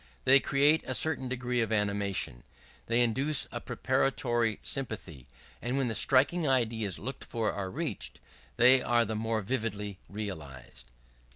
[0.25, 2.41] They create a certain degree of animation;
[2.87, 5.27] they induce a preparatory sympathy,
[5.61, 8.19] and when the striking ideas looked for are reached,
[8.57, 10.89] they are the more vividly realized.